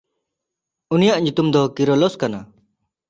ᱩᱱᱤᱭᱟᱜ 0.93 1.19
ᱧᱩᱛᱩᱢ 1.23 1.47
ᱫᱚ 1.53 1.61
ᱠᱤᱨᱚᱞᱚᱥ 1.75 2.15
ᱠᱟᱱᱟ᱾ 2.21 2.39